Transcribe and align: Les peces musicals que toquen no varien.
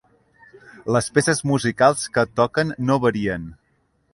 Les 0.95 1.09
peces 1.17 1.43
musicals 1.49 2.07
que 2.17 2.25
toquen 2.41 2.73
no 2.89 2.99
varien. 3.05 3.45